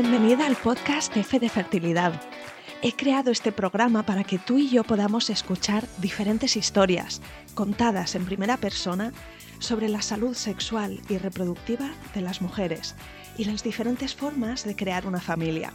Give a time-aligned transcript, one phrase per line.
[0.00, 2.22] Bienvenida al podcast F de Fertilidad.
[2.82, 7.20] He creado este programa para que tú y yo podamos escuchar diferentes historias
[7.56, 9.12] contadas en primera persona
[9.58, 12.94] sobre la salud sexual y reproductiva de las mujeres
[13.36, 15.72] y las diferentes formas de crear una familia.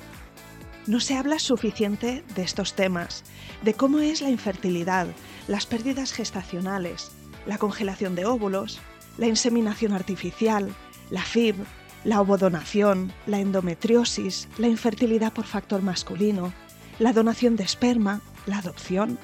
[0.87, 3.25] No se habla suficiente de estos temas,
[3.61, 5.07] de cómo es la infertilidad,
[5.49, 7.11] las pérdidas gestacionales,
[7.45, 8.79] la congelación de óvulos,
[9.17, 10.73] la inseminación artificial,
[11.09, 11.55] la FIB,
[12.03, 16.53] la ovodonación, la endometriosis, la infertilidad por factor masculino,
[16.99, 19.17] la donación de esperma, la adopción,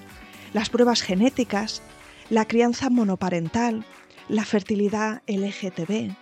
[0.54, 1.82] las pruebas genéticas,
[2.30, 3.86] la crianza monoparental,
[4.28, 6.14] la fertilidad LGTB,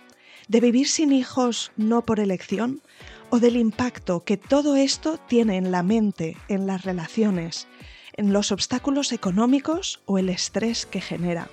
[0.48, 2.82] de vivir sin hijos no por elección
[3.30, 7.66] o del impacto que todo esto tiene en la mente, en las relaciones,
[8.14, 11.48] en los obstáculos económicos o el estrés que genera.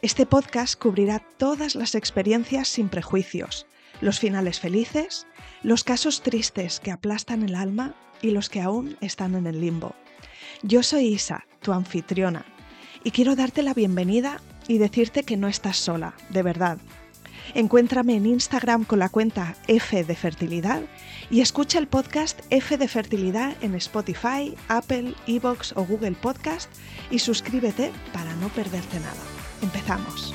[0.00, 3.66] Este podcast cubrirá todas las experiencias sin prejuicios,
[4.00, 5.26] los finales felices,
[5.62, 9.94] los casos tristes que aplastan el alma y los que aún están en el limbo.
[10.62, 12.44] Yo soy Isa, tu anfitriona,
[13.04, 16.78] y quiero darte la bienvenida y decirte que no estás sola, de verdad.
[17.54, 20.82] Encuéntrame en Instagram con la cuenta F de Fertilidad
[21.30, 26.70] y escucha el podcast F de Fertilidad en Spotify, Apple, Evox o Google Podcast
[27.10, 29.22] y suscríbete para no perderte nada.
[29.62, 30.34] Empezamos.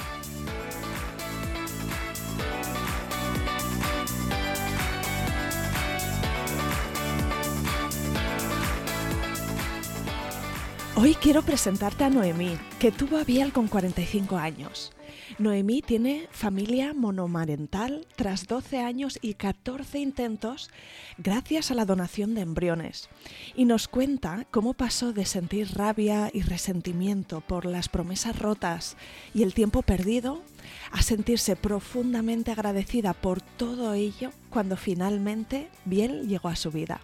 [10.95, 14.94] Hoy quiero presentarte a Noemí, que tuvo a Biel con 45 años.
[15.39, 20.69] Noemí tiene familia monomarental tras 12 años y 14 intentos
[21.17, 23.09] gracias a la donación de embriones
[23.55, 28.95] y nos cuenta cómo pasó de sentir rabia y resentimiento por las promesas rotas
[29.33, 30.44] y el tiempo perdido
[30.91, 37.02] a sentirse profundamente agradecida por todo ello cuando finalmente Biel llegó a su vida.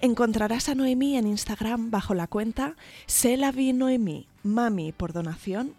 [0.00, 2.76] Encontrarás a Noemí en Instagram bajo la cuenta
[3.06, 5.74] Selavi Noemí, mami por donación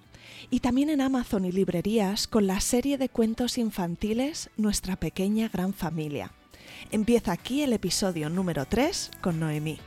[0.50, 5.74] y también en Amazon y librerías con la serie de cuentos infantiles Nuestra pequeña gran
[5.74, 6.34] familia.
[6.92, 9.80] Empieza aquí el episodio número 3 con Noemí.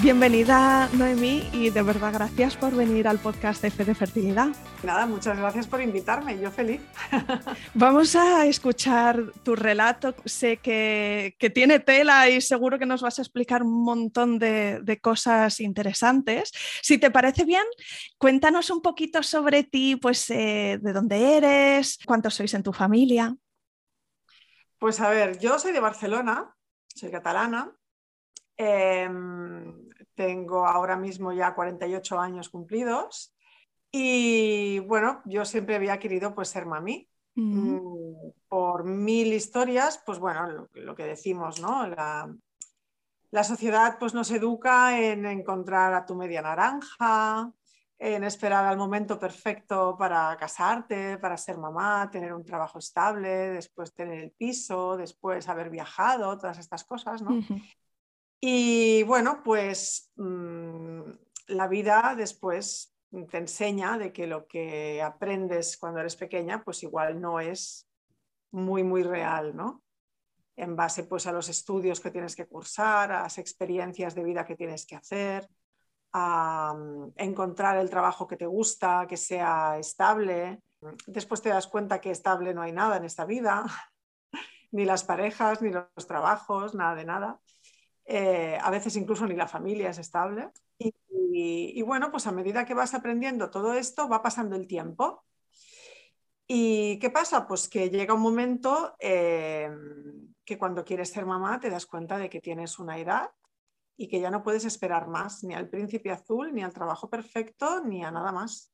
[0.00, 4.48] Bienvenida Noemí y de verdad gracias por venir al podcast de Fe de Fertilidad.
[4.84, 6.80] Nada, muchas gracias por invitarme, yo feliz.
[7.74, 13.22] Vamos a escuchar tu relato, sé que, tiene tela y seguro que nos vas a
[13.22, 16.52] explicar un montón de, cosas interesantes.
[16.80, 17.64] Si te parece bien,
[18.18, 23.34] cuéntanos un poquito sobre ti, pues eh, de dónde eres, cuántos sois en tu familia.
[24.78, 26.54] Pues a ver, yo soy de Barcelona,
[26.94, 27.77] soy catalana.
[28.60, 33.32] Em, tengo ahora mismo ya 48 años cumplidos
[33.92, 37.08] y bueno, yo siempre había querido pues ser mami.
[37.36, 41.86] Mm, por mil historias, pues bueno, lo, que decimos, ¿no?
[41.86, 42.34] La,
[43.30, 47.52] la, sociedad pues nos educa en encontrar a tu media naranja,
[47.96, 53.94] en esperar al momento perfecto para casarte, para ser mamá, tener un trabajo estable, después
[53.94, 57.40] tener el piso, después haber viajado, todas estas cosas, ¿no?
[58.40, 61.00] Y bueno, pues mm,
[61.48, 62.94] la vida después
[63.30, 67.88] te enseña de que lo que aprendes cuando eres pequeña, pues igual no es
[68.50, 69.82] muy, muy real, ¿no?
[70.56, 74.44] En base pues a los estudios que tienes que cursar, a las experiencias de vida
[74.44, 75.48] que tienes que hacer,
[76.12, 80.62] a mm, encontrar el trabajo que te gusta, que sea estable.
[81.06, 83.64] Después te das cuenta que estable no hay nada en esta vida,
[84.70, 87.40] ni las parejas, ni los trabajos, nada de nada.
[88.10, 90.50] Eh, a veces incluso ni la familia es estable.
[90.78, 95.24] Y, bueno, pues a medida que vas aprendiendo todo esto, va pasando el tiempo.
[96.46, 97.46] ¿Y qué pasa?
[97.46, 99.70] Pues que llega un momento eh,
[100.42, 103.30] que cuando quieres ser mamá te das cuenta de que tienes una edad
[103.98, 107.84] y que ya no puedes esperar más, ni al príncipe azul, ni al trabajo perfecto,
[107.84, 108.72] ni a nada más.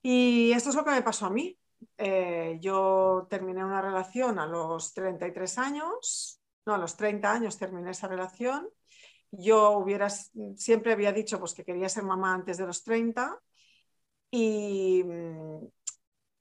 [0.00, 1.58] Y esto es lo que me pasó a mí.
[1.98, 6.35] Eh, yo terminé una relación a los 33 años,
[6.66, 8.68] no, a los 30 años terminé esa relación.
[9.30, 13.40] Yo hubiera, siempre había dicho pues, que quería ser mamá antes de los 30
[14.30, 15.66] y mm,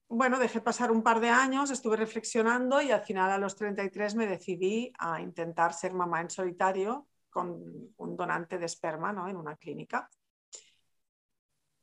[0.07, 4.16] bueno, dejé pasar un par de años, estuve reflexionando y al final a los 33
[4.16, 9.27] me decidí a intentar ser mamá en solitario con un donante de esperma ¿no?
[9.27, 10.10] en una clínica.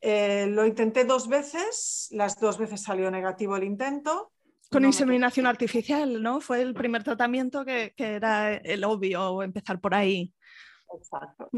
[0.01, 4.33] Eh, lo intenté dos veces, las dos veces salió negativo el intento
[4.73, 6.41] con inseminación artificial, ¿no?
[6.41, 10.35] Fue el primer tratamiento que, era el obvio empezar por ahí.
[10.95, 11.49] Exacto.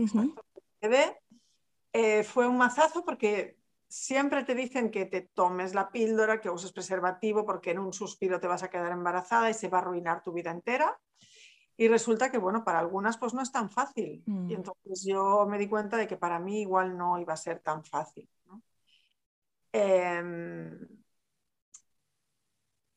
[1.97, 3.57] Eh, fue un mazazo porque
[3.87, 8.41] siempre te dicen que te tomes la píldora, que uses preservativo, porque en un suspiro
[8.41, 10.99] te vas a quedar embarazada y se va a arruinar tu vida entera.
[11.77, 14.25] Y resulta que, bueno, para algunas pues no es tan fácil.
[14.27, 14.51] Y Mm.
[14.51, 17.85] entonces yo me di cuenta de que para mí igual no iba a ser tan
[17.85, 18.29] fácil.
[18.47, 18.63] ¿no?
[19.73, 21.04] Em,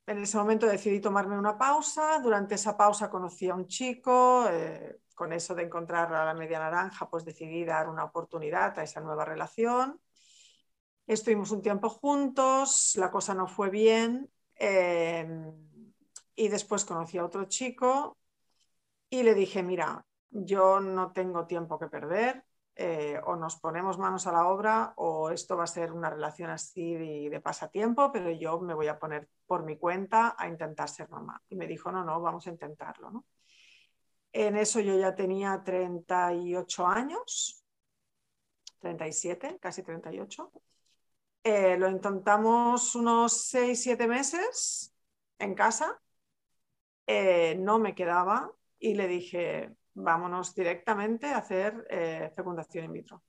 [0.08, 2.20] en ese momento decidí tomarme una pausa.
[2.20, 4.48] Durante esa pausa conocí a un chico.
[4.50, 8.84] eh, con eso de encontrar a la media naranja, pues decidí dar una oportunidad a
[8.84, 10.00] esa nueva relación.
[11.08, 14.30] Estuvimos un tiempo juntos, la cosa no fue bien.
[14.56, 15.28] eh,
[16.36, 18.18] y después conocí a otro chico
[19.10, 22.46] y le dije, mira, yo no tengo tiempo que perder,
[22.80, 26.52] eh, o nos ponemos manos a la obra o esto va a ser una relación
[26.52, 31.10] así de, pasatiempo, pero yo me voy a poner por mi cuenta a intentar ser
[31.10, 31.42] mamá.
[31.50, 33.26] Y me dijo, no, no, vamos a intentarlo.
[34.32, 37.64] En eso yo ya tenía 38 años,
[38.80, 40.52] 37, casi 38.
[41.44, 44.94] Eh, lo intentamos unos 6, 7 meses
[45.40, 46.00] en casa.
[47.08, 53.24] Eh, no me quedaba y le dije, vámonos directamente a hacer eh, fecundación in vitro,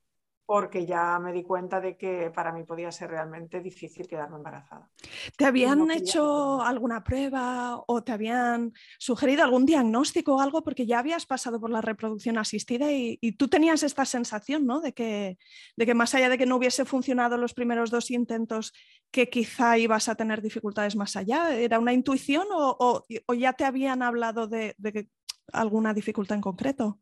[0.44, 4.90] porque ya me di cuenta de que para mí podía ser realmente difícil quedarme embarazada.
[5.36, 10.62] ¿Te habían no hecho alguna prueba o te habían sugerido algún diagnóstico o algo?
[10.62, 14.80] Porque ya habías pasado por la reproducción asistida y, y tú tenías esta sensación, ¿no?
[14.80, 15.38] De que,
[15.76, 18.72] de que más allá de que no hubiese funcionado los primeros dos intentos,
[19.10, 21.54] que quizá ibas a tener dificultades más allá.
[21.54, 25.08] ¿Era una intuición o, o, o ya te habían hablado de, de que
[25.52, 26.98] alguna dificultad en concreto?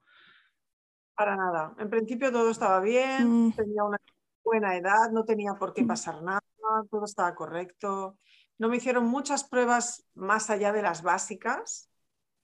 [1.15, 1.75] Para nada.
[1.79, 3.53] En principio todo estaba bien, mm.
[3.53, 3.99] tenía una
[4.45, 6.43] buena edad, no tenía por qué pasar nada,
[6.91, 8.19] todo estaba correcto.
[8.59, 11.91] No me hicieron muchas pruebas más allá de las básicas,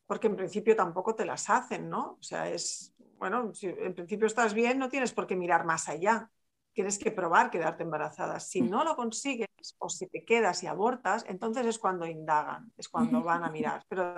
[0.06, 2.18] porque en principio tampoco te las hacen, ¿no?
[2.18, 5.88] O sea, es, bueno, si en principio estás bien, no tienes por qué mirar más
[5.88, 6.30] allá.
[6.74, 8.40] Tienes que probar quedarte embarazada.
[8.40, 9.48] Si no lo consigues
[9.78, 13.84] o si te quedas y abortas, entonces es cuando indagan, es cuando van a mirar.
[13.88, 14.14] Pero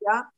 [0.00, 0.32] ya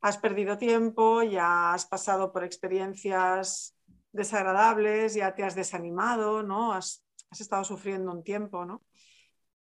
[0.00, 3.76] has perdido tiempo, ya has pasado por experiencias
[4.12, 6.72] desagradables, ya te has desanimado, ¿no?
[6.72, 7.02] Has,
[7.38, 8.82] estado sufriendo un tiempo, ¿no?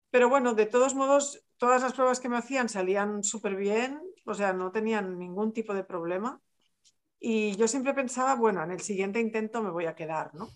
[0.10, 4.34] Pero bueno, de todos modos, todas las pruebas que me hacían salían súper bien, o
[4.34, 6.40] sea, no tenían ningún tipo de problema.
[7.20, 10.48] Y yo siempre pensaba, bueno, en el siguiente intento me voy a quedar, ¿no?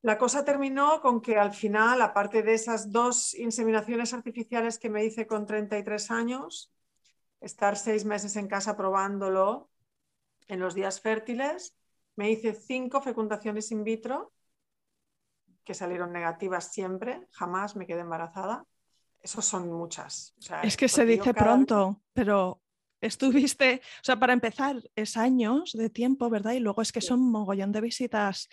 [0.00, 5.04] La cosa terminó con que al final, aparte de esas dos inseminaciones artificiales que me
[5.04, 6.72] hice con 33 años,
[7.44, 9.70] estar seis meses en casa probándolo
[10.48, 11.76] en los días fértiles.
[12.16, 14.32] Me hice cinco fecundaciones in vitro
[15.64, 18.66] que salieron negativas siempre, jamás me quedé embarazada.
[19.20, 20.34] Eso son muchas.
[20.38, 21.98] O sea, es que se dice pronto, vez...
[22.12, 22.60] pero
[23.00, 26.52] estuviste, o sea, para empezar es años de tiempo, ¿verdad?
[26.52, 28.48] Y luego es que son mogollón de visitas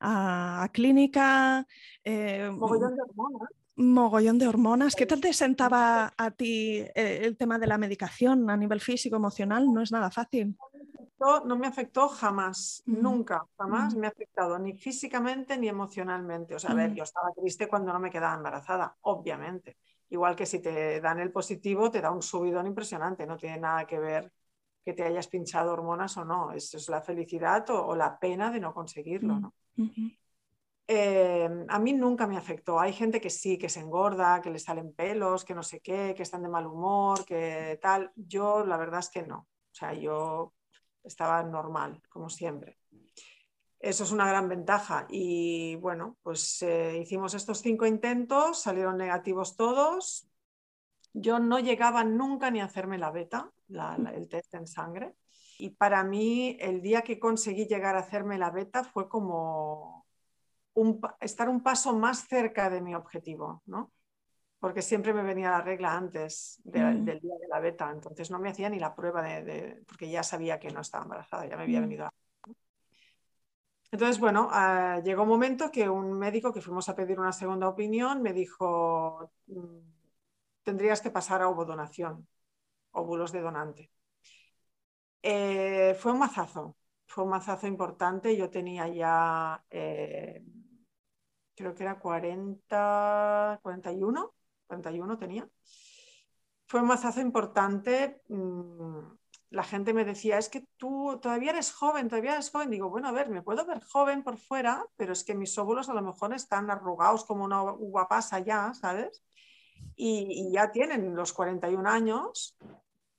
[0.00, 1.66] a, a clínica.
[2.02, 4.94] Eh, mogollón de hormonas mogollón de hormonas.
[4.94, 9.16] ¿Qué tal te sentaba a ti eh, el tema de la medicación a nivel físico,
[9.16, 9.72] emocional?
[9.72, 10.56] No es nada fácil.
[11.18, 16.54] No, no me afectó jamás, nunca, jamás me ha afectado ni físicamente ni emocionalmente.
[16.54, 19.78] O sea, a ver, yo estaba triste cuando no me quedaba embarazada, obviamente.
[20.10, 23.86] Igual que si te dan el positivo, te da un subidón impresionante, no tiene nada
[23.86, 24.32] que ver
[24.84, 28.52] que te hayas pinchado hormonas o no, eso es la felicidad o, o la pena
[28.52, 29.54] de no conseguirlo, ¿no?
[29.78, 30.18] Uh -huh.
[30.88, 32.78] Eh, a mí nunca me afectó.
[32.78, 36.14] Hay gente que sí, que se engorda, que le salen pelos, que no sé qué,
[36.16, 38.12] que están de mal humor, que tal.
[38.14, 39.38] Yo la verdad es que no.
[39.38, 40.54] O sea, yo
[41.02, 42.78] estaba normal, como siempre.
[43.80, 45.06] Eso es una gran ventaja.
[45.10, 50.28] Y bueno, pues eh, hicimos estos cinco intentos, salieron negativos todos.
[51.12, 55.16] Yo no llegaba nunca ni a hacerme la beta, la, el test en sangre.
[55.58, 60.05] Y para mí, el día que conseguí llegar a hacerme la beta fue como
[60.76, 63.92] un, estar un paso más cerca de mi objetivo, ¿no?
[64.58, 67.04] Porque siempre me venía la regla antes de, mm.
[67.04, 70.10] del día de la beta, entonces no me hacía ni la prueba de, de, porque
[70.10, 71.82] ya sabía que no estaba embarazada, ya me había mm.
[71.82, 72.12] venido a...
[73.90, 77.68] Entonces, bueno, uh, llegó un momento que un médico que fuimos a pedir una segunda
[77.68, 79.78] opinión me dijo, mm,
[80.62, 82.28] tendrías que pasar a ovodonación,
[82.90, 83.90] óvulos de donante.
[85.22, 89.64] Eh, fue un mazazo, fue un mazazo importante, yo tenía ya...
[89.70, 90.44] Eh,
[91.56, 94.34] creo que era 40, 41,
[94.66, 95.48] 41 tenía.
[96.66, 98.22] Fue un mazazo importante.
[98.28, 98.98] mm,
[99.50, 102.70] La gente me decía, es que tú todavía eres joven, todavía eres joven.
[102.70, 105.88] Digo, bueno, a ver, me puedo ver joven por fuera, pero es que mis óvulos
[105.88, 109.24] a lo mejor están arrugados como una uva pasa ya, ¿sabes?
[109.94, 112.56] Y, ya tienen los 41 años,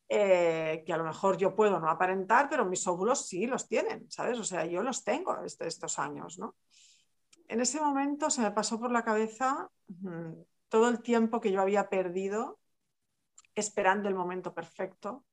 [0.10, 4.10] eh, que a lo mejor yo puedo no aparentar, pero mis óvulos sí los tienen,
[4.12, 4.38] ¿sabes?
[4.40, 6.56] O sea, yo los tengo este, estos años, ¿no?
[7.48, 9.70] En ese momento se me pasó por la cabeza
[10.70, 12.60] todo el tiempo que yo había perdido
[13.56, 15.26] esperando el momento perfecto,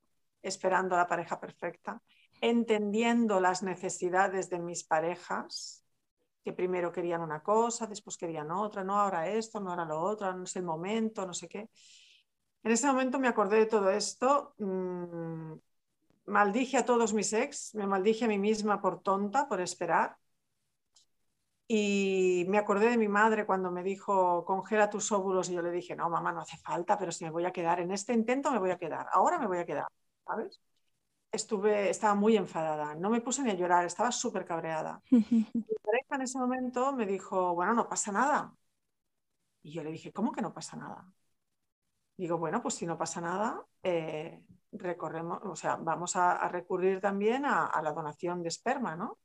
[0.43, 2.01] esperando la pareja perfecta,
[2.41, 5.85] entendiendo las necesidades de mis parejas,
[6.43, 10.33] que primero querían una cosa, después querían otra, no ahora esto, no ahora lo otro,
[10.35, 11.71] no es el momento, no sé qué.
[12.63, 15.53] En ese momento me acordé de todo esto, mm,
[16.27, 20.17] maldije a todos mis ex, me maldije a mí misma por tonta, por esperar.
[21.67, 25.71] Y me acordé de mi madre cuando me dijo, congela tus óvulos, y yo le
[25.71, 28.51] dije, no, mamá, no hace falta, pero si me voy a quedar en este intento,
[28.51, 29.87] me voy a quedar, ahora me voy a quedar,
[30.27, 30.61] ¿sabes?
[31.33, 35.03] Estuve, estaba muy enfadada, no me puse ni a llorar, estaba súper cabreada.
[35.11, 38.55] mi pareja en ese momento me dijo, bueno, no pasa nada.
[39.63, 41.11] Y yo le dije, ¿cómo que no pasa nada?
[42.17, 44.41] Digo, bueno, pues si no pasa nada, eh,
[44.73, 49.19] recorremos, o sea, vamos a, recurrir también a, la donación de esperma, ¿no?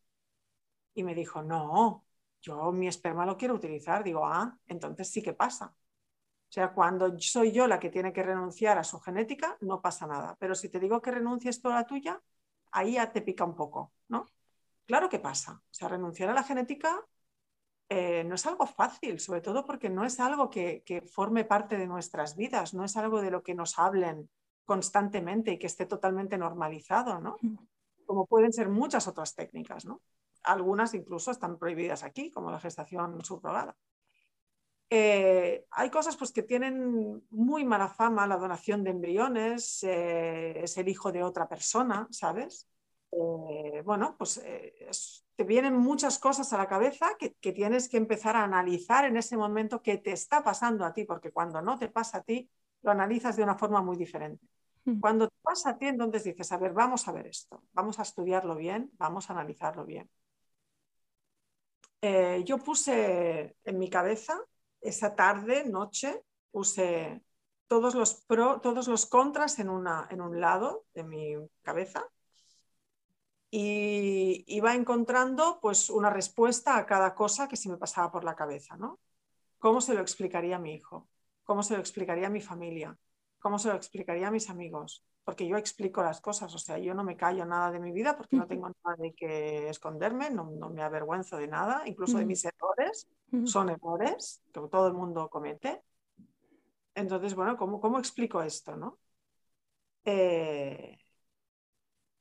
[0.94, 2.06] Y me dijo, no,
[2.42, 4.04] yo mi esperma lo quiero utilizar.
[4.04, 5.68] Digo, ah, entonces sí que pasa.
[5.68, 10.08] O sea, cuando soy yo la que tiene que renunciar a su genética, no pasa
[10.08, 10.36] nada.
[10.40, 12.22] Pero si te digo que renuncies toda la tuya,
[12.72, 14.26] ahí ya te pica un poco, ¿no?
[14.86, 15.62] Claro que pasa.
[15.64, 17.06] O sea, renunciar a la genética
[17.88, 21.78] eh, no es algo fácil, sobre todo porque no es algo que, que, forme parte
[21.78, 24.30] de nuestras vidas, no es algo de lo que nos hablen
[24.66, 27.38] constantemente y que esté totalmente normalizado, ¿no?
[28.06, 30.02] Como pueden ser muchas otras técnicas, ¿no?
[30.52, 33.76] Algunas incluso están prohibidas aquí, como la gestación subrogada.
[34.92, 40.78] Eh, hay cosas pues, que tienen muy mala fama, la donación de embriones, eh, es
[40.78, 42.68] el hijo de otra persona, ¿sabes?
[43.12, 44.42] Eh, bueno, pues
[45.36, 49.18] te vienen muchas cosas a la cabeza que, que, tienes que empezar a analizar en
[49.18, 52.50] ese momento que te está pasando a ti, porque cuando no te pasa a ti,
[52.82, 54.48] lo analizas de una forma muy diferente.
[54.86, 55.00] Mm.
[55.00, 58.04] Cuando te pasa a ti, entonces dices, a ver, vamos a ver esto, vamos a
[58.04, 60.10] estudiarlo bien, vamos a analizarlo bien.
[62.02, 64.40] Eh, yo puse en mi cabeza,
[64.82, 67.22] esa tarde, noche, puse
[67.68, 72.06] todos los, pro, todos los contras en, una, en un lado de mi cabeza
[73.52, 78.36] y iba encontrando pues una respuesta a cada cosa que se me pasaba por la
[78.36, 79.00] cabeza, ¿no?
[79.58, 81.08] ¿Cómo se lo explicaría a mi hijo?
[81.44, 82.98] ¿Cómo se lo explicaría a mi familia?
[83.40, 85.04] ¿Cómo se lo explicaría a mis amigos?
[85.24, 88.18] Porque yo explico las cosas, o sea, yo no me callo nada de mi vida
[88.18, 92.44] porque no tengo nada de que esconderme, no, me avergüenzo de nada, incluso de mis
[92.44, 93.08] errores,
[93.46, 95.82] son errores que todo el mundo comete.
[96.96, 99.00] Entonces, bueno, ¿cómo, cómo explico esto, no?
[100.04, 100.98] Eh,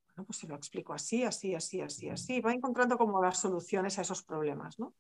[0.07, 2.41] bueno, pues se lo explico así, así, así, así, así.
[2.41, 4.95] Va encontrando como las soluciones a esos problemas, ¿no?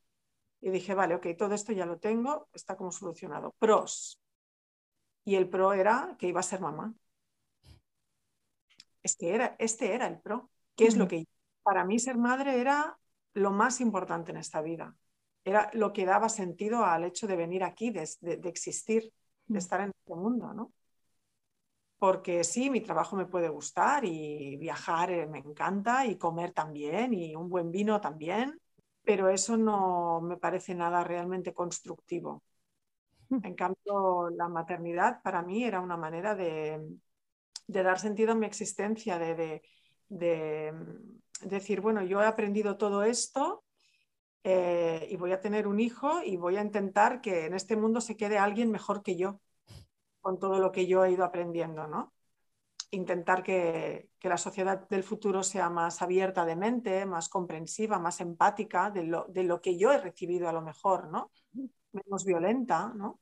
[0.61, 3.55] Y dije, vale, ok, todo esto ya lo tengo, está como solucionado.
[3.59, 4.21] Pros,
[5.29, 6.95] y el pro era que iba a ser mamá.
[9.03, 10.49] Es que era, este era el pro.
[10.75, 11.27] ¿Qué es lo que
[11.63, 12.99] para mí ser madre era
[13.35, 14.97] lo más importante en esta vida?
[15.45, 18.09] Era lo que daba sentido al hecho de venir aquí, de,
[18.45, 19.13] existir,
[19.47, 20.73] de estar en este mundo, ¿no?
[21.99, 27.13] Porque sí, mi trabajo me puede gustar y viajar eh, me encanta y comer también
[27.13, 28.59] y un buen vino también,
[29.03, 32.43] pero eso no me parece nada realmente constructivo.
[33.31, 36.81] En cambio, la maternidad para mí era una manera de,
[37.67, 39.63] dar sentido a mi existencia, de,
[41.43, 43.65] decir, bueno, yo he aprendido todo esto
[44.45, 48.01] eh, y voy a tener un hijo y voy a intentar que en este mundo
[48.01, 49.41] se quede alguien mejor que yo,
[50.21, 52.15] con todo lo que yo he ido aprendiendo, ¿no?
[52.91, 58.91] Intentar que, la sociedad del futuro sea más abierta de mente, más comprensiva, más empática
[58.91, 61.31] de lo, de lo que yo he recibido a lo mejor, ¿no?
[61.93, 63.21] Menos violenta, ¿no?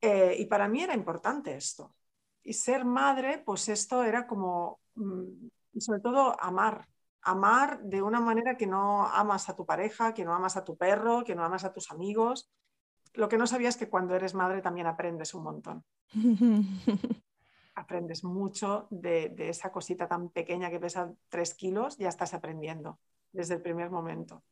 [0.00, 1.94] Eh, y para mí era importante esto.
[2.42, 6.88] Y ser madre, pues esto era como, mm, y sobre todo amar,
[7.22, 10.76] amar de una manera que no amas a tu pareja, que no amas a tu
[10.76, 12.50] perro, que no amas a tus amigos.
[13.14, 15.84] Lo que no sabías es que cuando eres madre también aprendes un montón.
[17.74, 22.98] aprendes mucho de, de, esa cosita tan pequeña que pesa tres kilos, ya estás aprendiendo
[23.32, 24.42] desde el primer momento.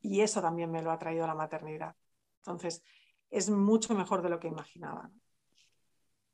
[0.00, 1.94] Y eso también me lo ha traído la maternidad.
[2.38, 2.82] Entonces,
[3.30, 5.10] es mucho mejor de lo que imaginaba.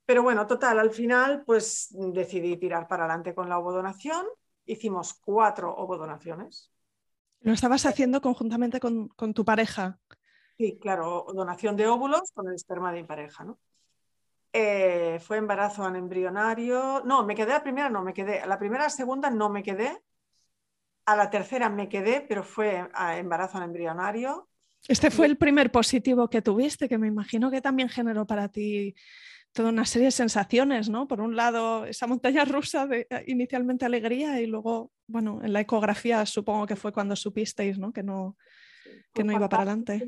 [0.07, 4.25] Pero bueno, total, al final pues decidí tirar para adelante con la ovodonación.
[4.65, 6.73] Hicimos cuatro ovodonaciones.
[7.41, 9.99] ¿Lo estabas haciendo conjuntamente con, tu pareja?
[10.57, 13.59] Sí, claro, donación de óvulos con el esperma de mi pareja, ¿no?
[14.53, 17.03] Eh, fue embarazo anembrionario.
[17.05, 18.47] No, me quedé la primera, no me quedé.
[18.47, 20.03] La primera, segunda no me quedé.
[21.07, 24.49] A la tercera me quedé, pero fue embarazo embrionario.
[24.89, 28.95] Este fue el primer positivo que tuviste, que me imagino que también generó para ti
[29.53, 31.09] toda una serie de sensaciones, ¿no?
[31.09, 35.61] Por un lado, esa montaña rusa de eh, inicialmente alegría y luego, bueno, en la
[35.61, 37.91] ecografía supongo que fue cuando supisteis, ¿no?
[37.93, 38.37] Que no,
[39.15, 40.07] que no iba para adelante.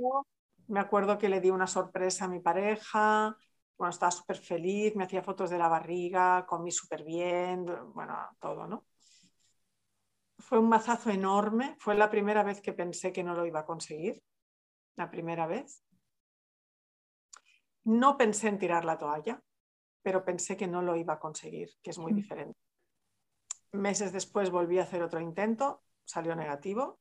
[0.66, 3.34] Me acuerdo que le di una sorpresa a mi pareja,
[3.78, 7.64] bueno, estaba súper feliz, me hacía fotos de la barriga, comí súper bien,
[7.94, 8.84] bueno, todo, ¿no?
[10.48, 13.66] Fue un mazazo enorme, fue la primera vez que pensé que no lo iba a
[13.66, 14.22] conseguir,
[14.96, 15.84] la primera vez.
[17.84, 19.42] No pensé en tirar la toalla,
[20.00, 22.58] pero pensé que no lo iba a conseguir, que es muy diferente.
[23.72, 26.98] Meses después volví a hacer otro intento, salió negativo.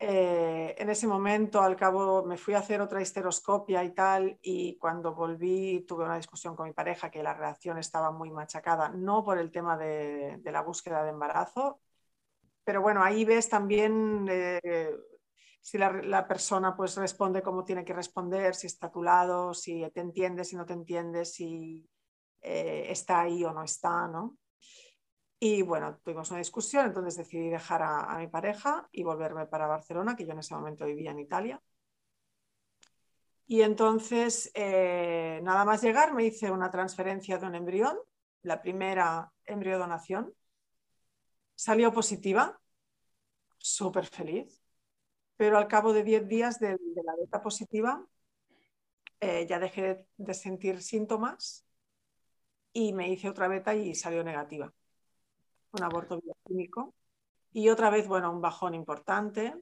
[0.00, 4.76] Eh, en ese momento, al cabo, me fui a hacer otra histeroscopia y tal, y
[4.76, 9.22] cuando volví tuve una discusión con mi pareja que la relación estaba muy machacada, no
[9.22, 11.80] por el tema de, la búsqueda de embarazo,
[12.64, 14.90] pero bueno, ahí ves también eh,
[15.60, 19.88] si la, persona pues responde como tiene que responder, si está a tu lado, si
[19.94, 21.88] te entiende, si no te entiende, si
[22.40, 24.36] eh, está ahí o no está, ¿no?
[25.38, 30.14] Y bueno, tuvimos una discusión, entonces decidí dejar a, mi pareja y volverme para Barcelona,
[30.14, 31.60] que yo en ese momento vivía en Italia.
[33.46, 37.98] Y entonces, eh, nada más llegar, me hice una transferencia de un embrión,
[38.42, 40.32] la primera embriodonación.
[41.64, 42.60] Salió positiva,
[43.56, 44.60] súper feliz,
[45.36, 48.04] pero al cabo de 10 días de, la beta positiva
[49.20, 51.64] eh, ya dejé de sentir síntomas
[52.72, 54.74] y me hice otra beta y salió negativa
[55.70, 56.96] un aborto bioquímico.
[57.52, 59.54] Y otra vez, bueno, un bajón importante,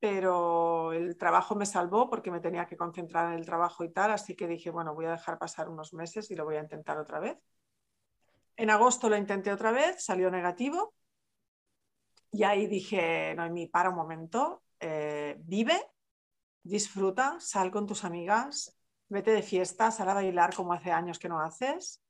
[0.00, 4.10] pero el trabajo me salvó porque me tenía que concentrar en el trabajo y tal,
[4.10, 6.98] así que dije, bueno, voy a dejar pasar unos meses y lo voy a intentar
[6.98, 7.38] otra vez.
[8.56, 10.92] En agosto lo intenté otra vez, salió negativo.
[12.32, 15.80] Y ahí dije, Noemí, para un momento, eh, vive,
[16.62, 18.76] disfruta, sal con tus amigas,
[19.08, 22.02] vete de fiesta, sal a bailar como hace años que no haces,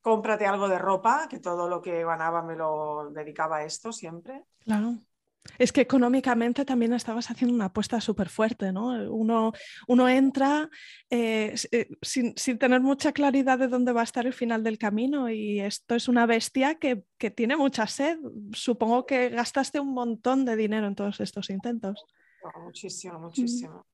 [0.00, 4.44] cómprate algo de ropa, que todo lo que ganaba me lo dedicaba a esto siempre.
[4.60, 4.98] Claro.
[5.58, 8.88] Es que económicamente también estabas haciendo una apuesta súper fuerte, ¿no?
[9.12, 9.52] Uno,
[9.86, 10.68] uno entra
[11.10, 15.30] eh, eh, sin, tener mucha claridad de dónde va a estar el final del camino
[15.30, 18.18] y esto es una bestia que, que tiene mucha sed.
[18.52, 22.04] Supongo que gastaste un montón de dinero en todos estos intentos.
[22.62, 23.84] muchísimo, muchísimo.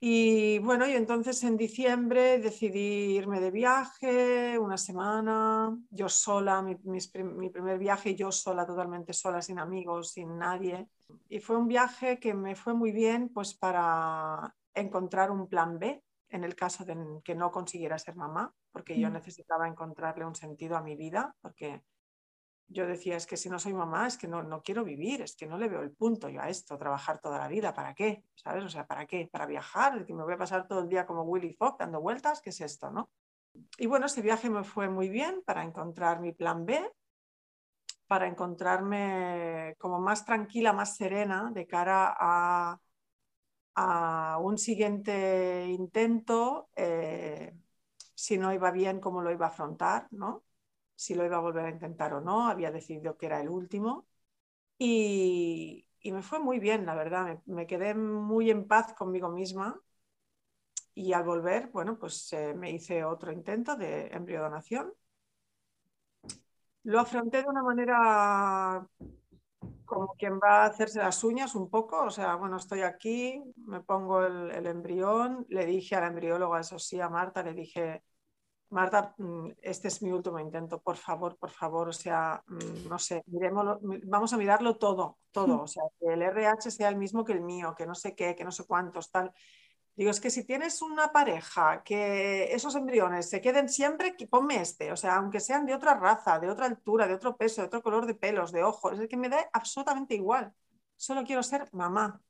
[0.00, 6.76] Y bueno, y entonces en diciembre decidí irme de viaje, una semana, yo sola, mi,
[6.76, 10.88] primer viaje, yo sola, totalmente sola, sin amigos, sin nadie.
[11.28, 16.00] Y fue un viaje que me fue muy bien pues para encontrar un plan B
[16.28, 19.14] en el caso de que no consiguiera ser mamá, porque yo mm.
[19.14, 21.82] necesitaba encontrarle un sentido a mi vida, porque
[22.68, 25.34] yo decía, es que si no soy mamá, es que no, no, quiero vivir, es
[25.34, 28.24] que no le veo el punto yo a esto, trabajar toda la vida, ¿para qué?
[28.34, 28.64] ¿Sabes?
[28.64, 29.28] O sea, ¿para qué?
[29.30, 30.04] ¿Para viajar?
[30.04, 32.60] Que me voy a pasar todo el día como Willy Fogg dando vueltas, ¿qué es
[32.60, 33.10] esto, no?
[33.78, 36.92] Y bueno, ese viaje me fue muy bien para encontrar mi plan B,
[38.06, 42.78] para encontrarme como más tranquila, más serena de cara a,
[43.74, 47.54] a un siguiente intento, eh,
[48.14, 50.44] si no iba bien, cómo lo iba a afrontar, ¿no?
[50.98, 54.08] Si lo iba a volver a intentar o no, había decidido que era el último.
[54.78, 59.80] Y, me fue muy bien, la verdad, me, quedé muy en paz conmigo misma.
[60.94, 64.92] Y al volver, bueno, pues eh, me hice otro intento de embriodonación.
[66.82, 68.84] Lo afronté de una manera
[69.84, 73.80] como quien va a hacerse las uñas un poco, o sea, bueno, estoy aquí, me
[73.82, 78.02] pongo el, el embrión, le dije a la embrióloga, eso sí, a Marta, le dije,
[78.70, 82.98] Marta, mm, este es mi último intento, por favor, por favor, o sea, mm, no
[82.98, 83.24] sé,
[84.04, 87.40] vamos a mirarlo todo, todo, o sea, que el RH sea el mismo que el
[87.40, 89.32] mío, que no sé qué, que no sé cuántos, tal.
[89.96, 94.92] Digo, es que si tienes una pareja, que esos embriones se queden siempre, ponme este,
[94.92, 97.82] o sea, aunque sean de otra raza, de otra altura, de otro peso, de otro
[97.82, 100.52] color de pelos, de ojos, es el que me da absolutamente igual.
[100.94, 102.20] Solo quiero ser mamá.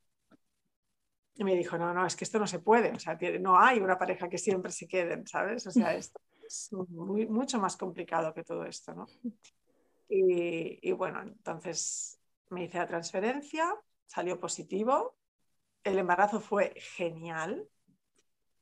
[1.35, 3.81] Y me dijo, no, no, es que esto no se puede, o sea, no hay
[3.81, 5.66] una pareja que siempre se queden, ¿sabes?
[5.66, 6.18] O sea, esto
[6.49, 9.07] es mucho más complicado que todo esto, ¿no?
[10.09, 13.75] Y, bueno, entonces me hice la transferencia,
[14.07, 15.17] salió positivo,
[15.85, 17.69] el embarazo fue genial.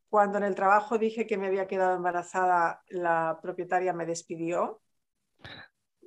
[0.08, 4.82] Cuando en el trabajo dije que me había quedado embarazada, la propietaria me despidió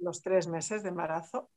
[0.01, 1.49] los tres meses de embarazo.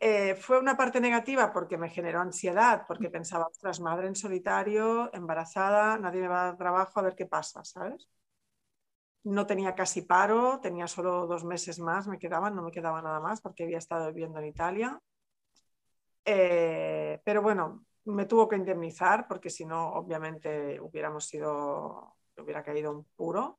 [0.00, 5.12] Eh, fue una parte negativa porque me generó ansiedad, porque pensaba, ostras, madre en solitario,
[5.12, 8.08] embarazada, nadie me va a dar trabajo, a ver qué pasa, ¿sabes?
[9.24, 13.20] No tenía casi paro, tenía solo dos meses más, me quedaban, no me quedaba nada
[13.20, 15.00] más porque había estado viviendo en Italia.
[16.24, 22.92] Eh, pero bueno, me tuvo que indemnizar porque si no, obviamente hubiéramos sido, hubiera caído
[22.92, 23.58] un puro.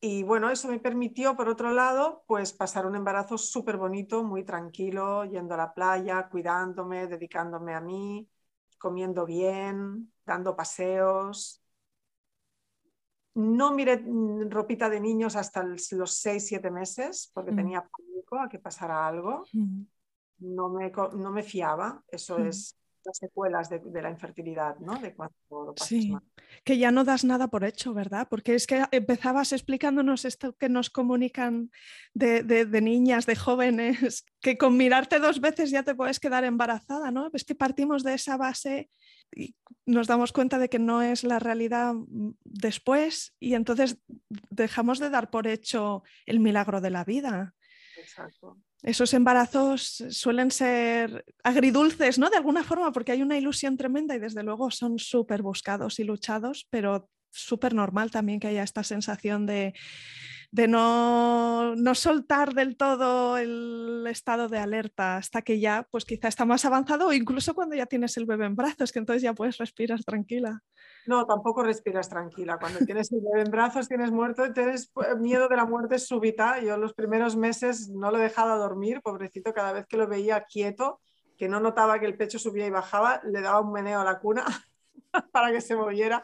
[0.00, 4.44] Y bueno, eso me permitió, por otro lado, pues pasar un embarazo súper bonito, muy
[4.44, 8.28] tranquilo, yendo a la playa, cuidándome, dedicándome a mí,
[8.78, 11.61] comiendo bien, dando paseos.
[13.34, 17.56] No miré mm, ropita de niños hasta los 6, 7 meses porque mm.
[17.56, 19.44] tenía pánico a que pasara algo.
[19.52, 19.82] Mm.
[20.38, 24.98] No, me, no me fiaba, eso es las secuelas de, la infertilidad, ¿no?
[24.98, 26.14] De cuando sí,
[26.64, 28.28] que ya no das nada por hecho, ¿verdad?
[28.30, 31.70] Porque es que empezabas explicándonos esto que nos comunican
[32.14, 37.10] de, de, niñas, de jóvenes, que con mirarte dos veces ya te puedes quedar embarazada,
[37.10, 37.30] ¿no?
[37.32, 38.90] Es que partimos de esa base
[39.34, 39.54] y
[39.86, 43.98] nos damos cuenta de que no es la realidad mm, después y entonces
[44.50, 47.54] dejamos de dar por hecho el milagro de la vida.
[47.96, 52.30] Exacto esos embarazos suelen ser agridulces, ¿no?
[52.30, 56.04] De alguna forma, porque hay una ilusión tremenda y desde luego son súper buscados y
[56.04, 59.72] luchados, pero súper normal también que haya esta sensación de,
[60.52, 66.28] de no, no, soltar del todo el estado de alerta hasta que ya, pues quizá
[66.28, 69.32] está más avanzado o incluso cuando ya tienes el bebé en brazos, que entonces ya
[69.32, 70.62] puedes respirar tranquila.
[71.06, 72.58] No, tampoco respiras tranquila.
[72.58, 76.60] Cuando tienes el bebé en brazos, tienes muerto, tienes pues, miedo de la muerte súbita.
[76.60, 81.00] Yo los primeros meses no lo dejaba dormir, pobrecito, cada vez que lo veía quieto,
[81.38, 84.20] que no notaba que el pecho subía y bajaba, le daba un meneo a la
[84.20, 84.44] cuna
[85.32, 86.22] para que se moviera,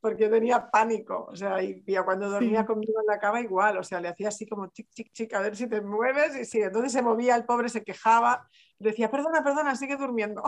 [0.00, 1.26] porque tenía pánico.
[1.30, 4.46] O sea, y, cuando dormía conmigo en la cama igual, o sea, le hacía así
[4.46, 7.44] como chic, chic, chic, a ver si te mueves, y sí, entonces se movía, el
[7.44, 10.42] pobre se quejaba, decía, perdona, perdona, sigue durmiendo.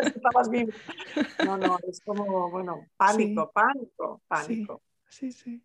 [0.00, 0.72] Estabas vivo.
[1.44, 4.82] No, no, es como, bueno, pánico, pánico, pánico.
[5.08, 5.62] Sí, sí.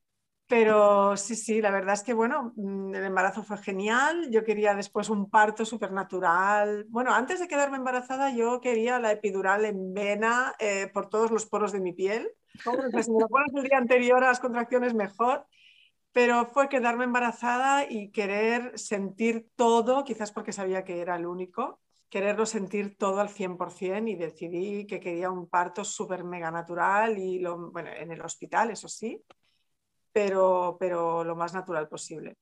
[0.47, 4.29] Pero sí, sí, la verdad es que bueno, mm, el embarazo fue genial.
[4.31, 6.85] Yo quería después un parto supernatural.
[6.87, 11.45] Bueno, antes de quedarme embarazada, yo quería la epidural en vena eh, por todos los
[11.45, 12.31] poros de mi piel.
[13.03, 15.45] Si me lo pones el día anterior a las contracciones, mejor
[16.17, 21.79] pero fue quedarme embarazada y querer sentir todo, quizás porque sabía que era el único,
[22.09, 27.37] quererlo sentir todo al 100% y decidí que quería un parto súper mega natural y
[27.37, 29.21] lo, bueno, en el hospital, eso sí,
[30.11, 32.37] pero, pero lo más natural posible.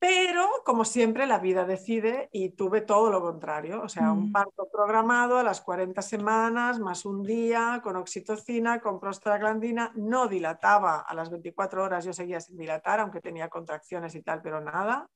[0.00, 4.32] Pero, como siempre, la vida decide y tuve todo lo contrario, o sea, un mm.
[4.32, 11.00] parto programado a las 40 semanas, más un día, con oxitocina, con prostaglandina, no dilataba
[11.00, 15.10] a las 24 horas, yo seguía sin dilatar, aunque tenía contracciones y tal, pero nada,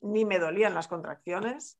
[0.00, 1.78] ni me dolían las contracciones.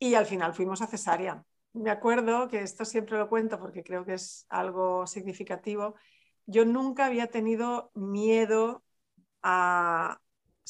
[0.00, 1.44] Y al final fuimos a cesárea.
[1.72, 5.94] Me acuerdo que esto siempre lo cuento porque creo que es algo significativo.
[6.46, 8.82] Yo nunca había tenido miedo
[9.42, 10.18] a,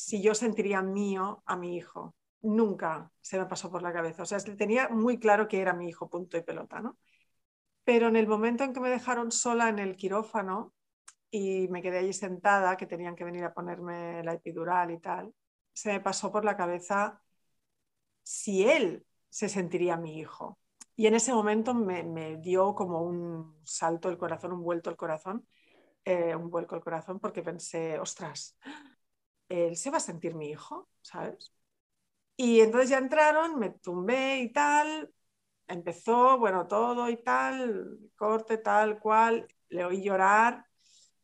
[0.01, 2.15] si yo sentiría mío a mi hijo.
[2.41, 4.23] Nunca se me pasó por la cabeza.
[4.23, 6.99] O sea, tenía muy claro que era mi hijo, punto y pelota, ¿no?
[7.85, 10.73] Pero en el momento en que me dejaron sola en el quirófano
[11.31, 15.35] y me quedé allí sentada, que tenían que venir a ponerme la epidural y tal,
[15.75, 17.21] se me pasó por la cabeza
[18.23, 20.59] si él se sentiría mi hijo.
[20.97, 25.47] Y en ese momento me, dio como un salto el corazón, un vuelto el corazón,
[26.05, 28.57] eh, un vuelco el corazón, porque pensé, ostras,
[29.51, 31.53] él se va a sentir mi hijo, ¿sabes?
[32.37, 35.13] Y entonces ya entraron, me tumbé y tal,
[35.69, 40.67] empezó, bueno, todo y tal, corte tal cual, le oí llorar,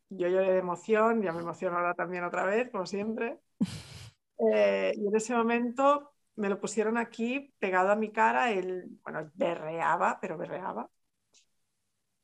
[0.09, 3.39] yo lloré de emoción, ya me emociono ahora también otra vez, como siempre.
[4.53, 9.31] Eh, y en ese momento me lo pusieron aquí pegado a mi cara, él, bueno,
[9.33, 10.89] berreaba, pero berreaba.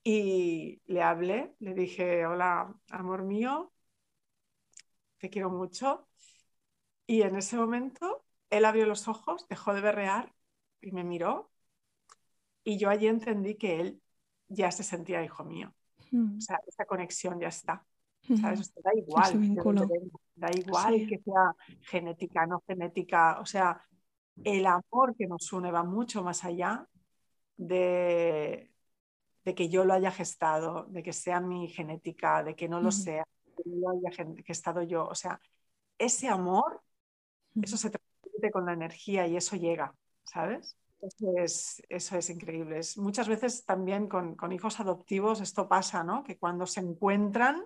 [0.03, 3.72] Y le hablé, le dije, hola, amor mío,
[5.23, 6.05] te quiero mucho.
[7.07, 10.33] Y en ese momento él abrió los ojos, dejó de berrear
[10.81, 11.49] y me miró.
[12.65, 14.01] Y yo allí entendí que él
[14.49, 15.73] ya se sentía hijo mío.
[16.11, 16.39] Hmm.
[16.39, 17.85] O sea, esa conexión ya está.
[18.41, 18.73] ¿Sabes?
[18.83, 19.55] da igual.
[20.35, 23.39] Da igual que sea genética, no genética.
[23.39, 23.81] O sea,
[24.43, 26.85] el amor que nos une va mucho más allá
[27.55, 28.73] de,
[29.45, 32.91] de que yo lo haya gestado, de que sea mi genética, de que no lo
[32.91, 35.07] sea, que he estado yo.
[35.07, 35.39] O sea,
[35.97, 36.81] ese amor,
[37.61, 40.77] eso se transmite con la energía y eso llega, ¿sabes?
[41.01, 42.79] Eso es, eso es increíble.
[42.95, 46.23] muchas veces también con, hijos adoptivos esto pasa, ¿no?
[46.23, 47.65] Que cuando se encuentran,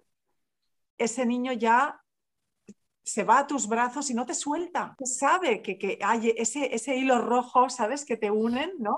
[0.97, 2.01] ese niño ya
[3.03, 4.95] se va a tus brazos y no te suelta.
[5.03, 8.05] Sabe que, que hay ese, ese hilo rojo, ¿sabes?
[8.05, 8.97] Que te unen, ¿no?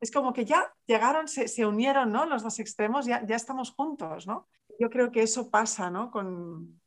[0.00, 2.26] Es como que ya llegaron, se, se unieron, ¿no?
[2.26, 4.48] Los dos extremos, ya, ya estamos juntos, ¿no?
[4.80, 6.10] Yo creo que eso pasa ¿no?
[6.10, 6.80] con,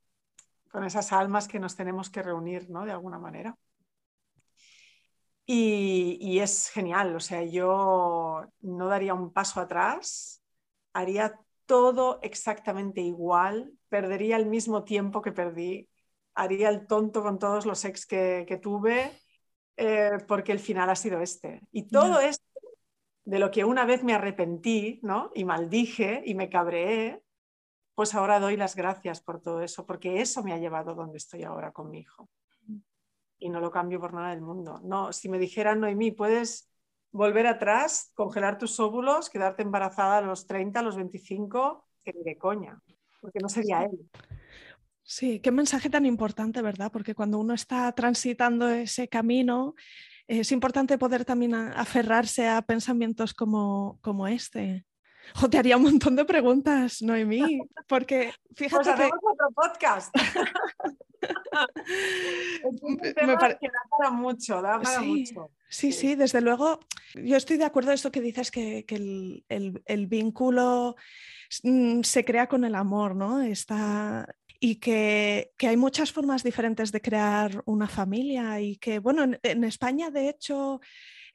[0.69, 2.85] con, esas almas que nos tenemos que reunir ¿no?
[2.85, 3.55] de alguna manera.
[5.45, 10.41] Y, y, es genial, o sea, yo no daría un paso atrás,
[10.93, 15.89] haría todo exactamente igual, perdería el mismo tiempo que perdí,
[16.33, 19.11] haría el tonto con todos los ex que, que tuve,
[19.75, 21.61] eh, porque el final ha sido este.
[21.71, 22.45] Y todo esto
[23.25, 25.31] de lo que una vez me arrepentí, ¿no?
[25.35, 27.22] Y maldije y me cabreé,
[27.95, 31.43] pues ahora doy las gracias por todo eso, porque eso me ha llevado donde estoy
[31.43, 32.29] ahora con mi hijo.
[33.39, 34.79] Y no lo cambio por nada del mundo.
[34.83, 36.71] No, si me dijeran, Noemí, puedes
[37.11, 42.23] volver atrás, congelar tus óvulos, quedarte embarazada a los 30, a los 25, que ni
[42.23, 42.81] de coña,
[43.21, 44.09] porque no sería él.
[45.03, 46.91] Sí, qué mensaje tan importante, ¿verdad?
[46.91, 49.75] Porque cuando uno está transitando ese camino,
[50.27, 54.85] es importante poder también aferrarse a pensamientos como, como este.
[55.35, 59.05] Jo, te haría un montón de preguntas, Noemí, porque fíjate pues que...
[59.05, 60.13] otro podcast.
[63.25, 65.51] me parece que da para mucho, da para sí, mucho.
[65.69, 66.79] Sí, sí, desde luego.
[67.15, 70.95] Yo estoy de acuerdo en esto que dices, que, que el, el, el, vínculo
[71.63, 73.41] mm, se crea con el amor, ¿no?
[73.41, 74.27] Está,
[74.59, 79.39] y que, que, hay muchas formas diferentes de crear una familia y que, bueno, en,
[79.43, 80.79] en, España, de hecho,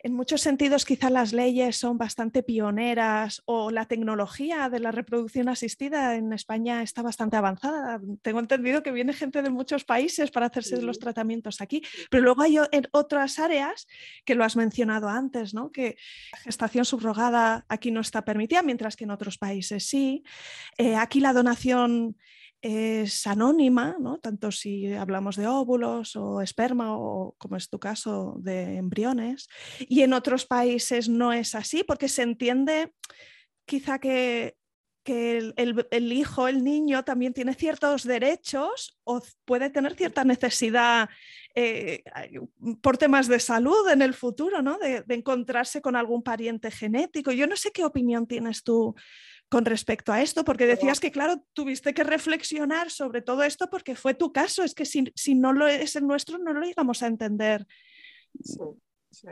[0.01, 5.49] en muchos sentidos quizá las leyes son bastante pioneras o la tecnología de la reproducción
[5.49, 8.01] asistida en España está bastante avanzada.
[8.23, 10.83] Tengo entendido que viene gente de muchos países para hacerse sí.
[10.83, 13.89] los tratamientos aquí, pero luego hay en otras áreas
[14.25, 15.73] que lo has mencionado antes, ¿no?
[15.73, 15.97] que
[16.33, 20.23] la gestación subrogada aquí no está permitida, mientras que en otros países sí.
[20.77, 22.17] Eh, aquí la donación
[22.61, 24.19] es anónima, ¿no?
[24.19, 29.49] tanto si hablamos de óvulos o esperma o como es tu caso de embriones.
[29.81, 32.93] Y en otros países no es así porque se entiende
[33.65, 34.57] quizá que,
[35.05, 40.25] que el, el, el, hijo, el niño también tiene ciertos derechos o puede tener cierta
[40.25, 41.09] necesidad
[41.55, 42.03] eh,
[42.83, 44.79] por temas de salud en el futuro, ¿no?
[44.79, 47.31] de, de encontrarse con algún pariente genético.
[47.31, 48.97] Yo no sé qué opinión tienes tú
[49.49, 50.45] con respecto a esto?
[50.45, 54.63] Porque decías que, claro, tuviste que reflexionar sobre todo esto porque fue tu caso.
[54.63, 57.67] Es que si, si no lo es el nuestro, no lo íbamos a entender.
[58.43, 58.61] Sí,
[59.11, 59.29] sí.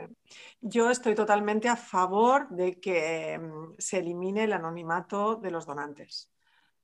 [0.61, 6.31] Yo estoy totalmente a favor de que mm, se elimine el anonimato de los donantes.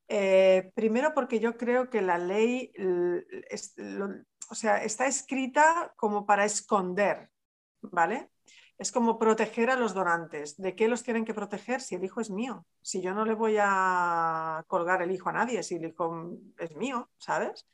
[0.08, 2.72] Eh, primero porque yo creo que la ley
[3.50, 4.10] es, lo,
[4.50, 7.30] o sea, está escrita como para esconder,
[7.82, 8.30] ¿vale?
[8.84, 10.58] Es como proteger a los donantes.
[10.58, 12.66] ¿De qué los tienen que proteger si el hijo es mío?
[12.82, 16.76] Si yo no le voy a colgar el hijo a nadie, si el hijo es
[16.76, 17.66] mío, ¿sabes?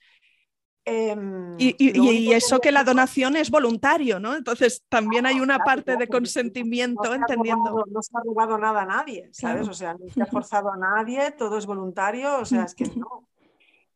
[0.86, 1.16] Eh,
[1.58, 4.36] y, y, y, eso que la donación es voluntario, ¿no?
[4.36, 7.72] Entonces también hay una parte de consentimiento, no entendiendo.
[7.72, 9.68] Robado, no se ha robado nada a nadie, ¿sabes?
[9.68, 9.72] Claro.
[9.72, 12.86] O sea, no se ha forzado a nadie, todo es voluntario, o sea, es que
[12.96, 13.28] no.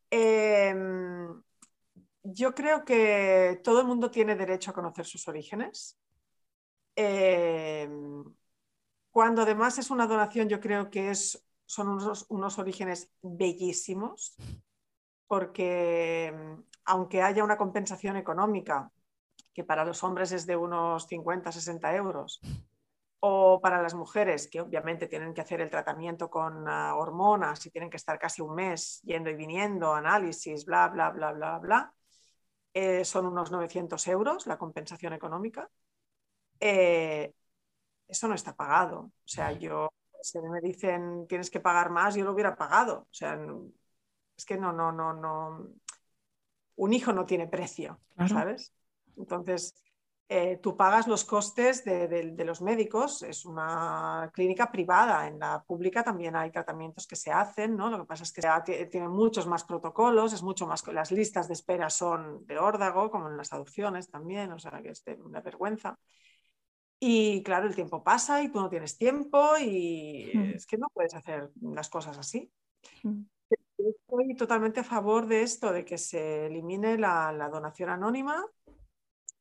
[0.09, 0.75] Eh,
[2.23, 5.97] yo creo que todo el mundo tiene derecho a conocer sus orígenes.
[6.95, 7.89] Eh,
[9.11, 14.35] cuando además es una donación, yo creo que es, son unos, unos orígenes bellísimos,
[15.27, 16.33] porque
[16.85, 18.91] aunque haya una compensación económica,
[19.53, 22.41] que para los hombres es de unos 50, 60 euros,
[23.19, 27.69] o para las mujeres, que obviamente tienen que hacer el tratamiento con uh, hormonas y
[27.69, 31.93] tienen que estar casi un mes yendo y viniendo, análisis, bla, bla, bla, bla, bla,
[32.73, 35.69] eh, son unos 900 euros la compensación económica
[36.59, 37.33] eh,
[38.07, 38.99] eso no está pagado.
[38.99, 39.89] O sea, yo,
[40.21, 43.01] si me dicen tienes que pagar más, yo lo hubiera pagado.
[43.01, 43.37] O sea,
[44.35, 45.69] es que no, no, no, no.
[46.75, 48.33] Un hijo no tiene precio, claro.
[48.33, 48.73] ¿sabes?
[49.15, 49.75] Entonces,
[50.29, 55.37] eh, tú pagas los costes de, de, de, los médicos, es una clínica privada, en
[55.37, 57.89] la pública también hay tratamientos que se hacen, ¿no?
[57.91, 61.53] Lo que pasa es que tiene muchos más protocolos, es mucho más, las listas de
[61.53, 65.41] espera son de órdago, como en las adopciones también, o sea que es de una
[65.41, 65.99] vergüenza.
[67.05, 70.51] Y claro, el tiempo pasa y tú no tienes tiempo y mm.
[70.55, 72.49] es que no puedes hacer las cosas así.
[73.03, 73.23] Mm.
[73.77, 78.41] Estoy totalmente a favor de esto, de que se elimine la, la donación anónima,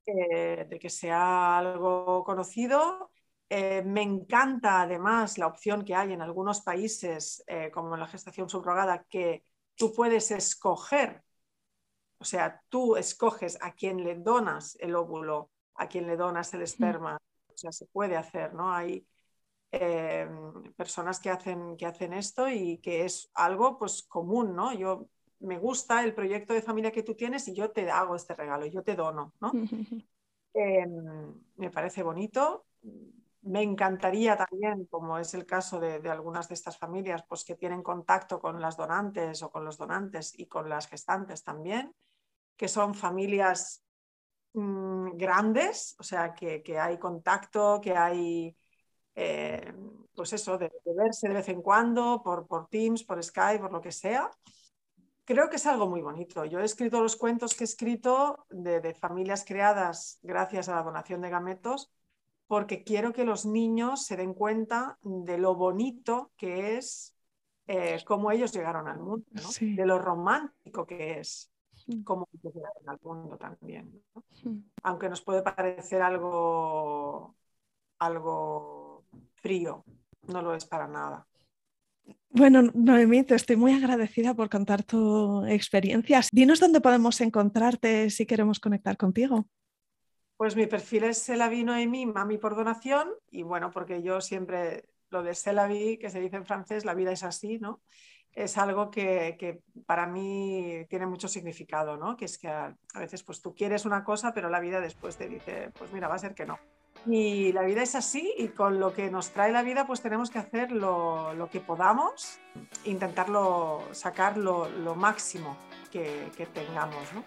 [0.05, 3.12] eh, de que sea algo conocido.
[3.48, 8.48] Eh, me encanta además la opción que hay en algunos países, eh, como la gestación
[8.48, 9.44] subrogada, que
[9.77, 11.22] tú puedes escoger,
[12.18, 16.62] o sea, tú escoges a quién le donas el óvulo, a quién le donas el
[16.62, 17.18] esperma.
[17.55, 18.73] O sea, se puede hacer, ¿no?
[18.73, 19.07] Hay
[19.71, 20.29] eh,
[20.77, 24.75] personas que hacen, que hacen esto y que es algo pues común, ¿no?
[24.75, 25.09] Yo
[25.41, 28.67] me gusta el proyecto de familia que tú tienes y yo te hago este regalo,
[28.67, 29.53] yo te dono, ¿no?
[30.55, 30.87] eh,
[31.57, 32.67] me parece bonito.
[33.43, 37.57] Me encantaría también, como es el caso de, de, algunas de estas familias, pues que
[37.57, 41.93] tienen contacto con las donantes o con los donantes y con las gestantes también,
[42.57, 43.83] que son familias
[44.55, 48.57] mmm, grandes, o sea, que, que, hay contacto, que hay,
[49.15, 49.73] eh,
[50.15, 53.73] pues eso, de, de, verse de vez en cuando por, por Teams, por Skype, por
[53.73, 54.31] lo que sea.
[55.25, 56.45] Creo que es algo muy bonito.
[56.45, 60.83] Yo he escrito los cuentos que he escrito de, de familias creadas gracias a la
[60.83, 61.93] donación de gametos
[62.47, 67.17] porque quiero que los niños se den cuenta de lo bonito que es
[67.67, 69.25] eh, cómo ellos llegaron al mundo,
[69.61, 71.52] de lo romántico que es
[71.88, 74.03] ellos llegaron al mundo también.
[74.83, 77.37] Aunque nos puede parecer algo,
[77.99, 79.85] algo frío,
[80.29, 81.27] no lo es para nada.
[82.31, 86.23] Bueno, Noemí, te estoy muy agradecida por contar tu experiencia.
[86.33, 89.47] Dinos dónde podemos encontrarte si queremos conectar contigo.
[90.37, 95.23] Pues mi perfil es Selavi Noemí, mami por donación, y bueno, porque yo siempre lo
[95.23, 97.83] de Selavi, que se dice en francés, la vida es así, ¿no?
[98.35, 102.16] Es algo que, para mí tiene mucho significado, ¿no?
[102.16, 105.29] Que es que a, veces pues tú quieres una cosa, pero la vida después te
[105.29, 106.59] dice, pues mira, va a ser que no.
[107.07, 110.31] Y la vida es así y con lo que nos trae la vida pues tenemos
[110.31, 112.38] que hacer lo, que podamos,
[112.85, 115.57] intentarlo sacar lo, máximo
[115.90, 117.12] que, que, tengamos.
[117.12, 117.25] ¿no?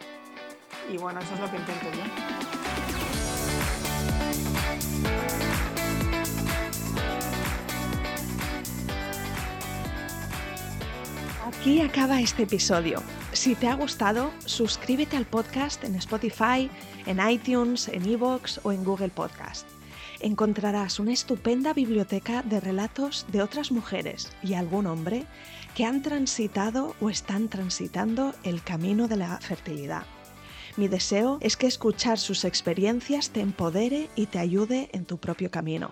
[0.91, 2.74] Y bueno, eso es lo que intento yo.
[11.65, 13.01] Aquí acaba este episodio.
[13.33, 16.69] Si te ha gustado, suscríbete al podcast en Spotify,
[17.07, 19.65] en iTunes, en Evox o en Google Podcast.
[20.19, 25.25] Encontrarás una estupenda biblioteca de relatos de otras mujeres y algún hombre
[25.73, 30.03] que han transitado o están transitando el camino de la fertilidad.
[30.77, 35.49] Mi deseo es que escuchar sus experiencias te empodere y te ayude en tu propio
[35.49, 35.91] camino.